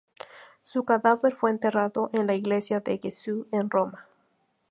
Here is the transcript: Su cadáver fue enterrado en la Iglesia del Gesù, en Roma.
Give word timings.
Su 0.63 0.83
cadáver 0.83 1.35
fue 1.35 1.51
enterrado 1.51 2.09
en 2.11 2.25
la 2.25 2.33
Iglesia 2.33 2.79
del 2.79 2.99
Gesù, 2.99 3.47
en 3.51 3.69
Roma. 3.69 4.07